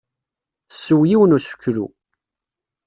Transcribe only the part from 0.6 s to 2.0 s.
Tessew yiwen n useklu.